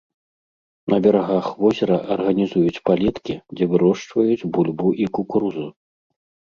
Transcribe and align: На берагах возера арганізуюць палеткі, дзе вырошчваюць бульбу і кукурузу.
На 0.93 0.97
берагах 1.05 1.49
возера 1.59 1.97
арганізуюць 2.17 2.83
палеткі, 2.91 3.39
дзе 3.59 3.63
вырошчваюць 3.75 4.47
бульбу 4.57 4.89
і 5.07 5.13
кукурузу. 5.19 5.67